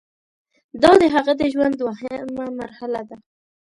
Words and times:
دا 0.81 0.91
د 1.01 1.03
هغه 1.15 1.33
د 1.41 1.43
ژوند 1.53 1.73
دوهمه 1.81 2.45
مرحله 2.59 3.01
ده. 3.09 3.17